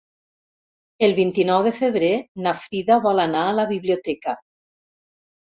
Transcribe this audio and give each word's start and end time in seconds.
El 1.07 1.11
vint-i-nou 1.19 1.67
de 1.67 1.73
febrer 1.81 2.11
na 2.47 2.53
Frida 2.63 2.97
vol 3.07 3.23
anar 3.27 3.45
a 3.51 3.55
la 3.61 3.67
biblioteca. 3.75 4.37